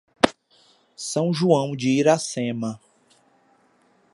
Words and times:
São 0.97 1.31
João 1.31 1.75
de 1.75 1.87
Iracema 1.89 2.81